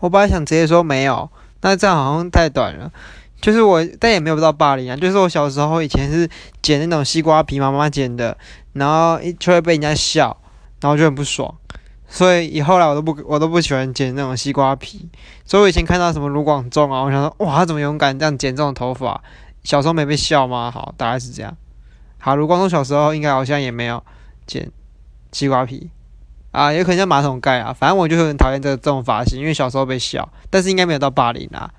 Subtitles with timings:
[0.00, 1.28] 我本来想直接说没有，
[1.62, 2.92] 那这样好像太短了。
[3.40, 4.96] 就是我，但也没有到霸凌啊。
[4.96, 6.28] 就是我小时候以前是
[6.62, 8.36] 剪那种西瓜皮，妈妈剪的，
[8.72, 10.36] 然后一就会被人家笑，
[10.80, 11.54] 然后就很不爽。
[12.08, 15.08] 所以以后来我都不我都不喜欢剪那种西瓜皮。
[15.44, 19.22] 所以我以前看到什么卢广仲啊，我想说哇，他怎么勇敢这样剪这种头发？
[19.64, 20.70] 小时候没被笑吗？
[20.70, 21.56] 好，大概是这样。
[22.18, 24.02] 好，卢广仲小时候应该好像也没有
[24.46, 24.70] 剪
[25.32, 25.90] 西瓜皮
[26.56, 27.70] 啊，也可能像马桶盖啊。
[27.70, 31.70] 反正我就很讨厌这这种发型，因为小时候被笑，但是应该没有到霸凌啊。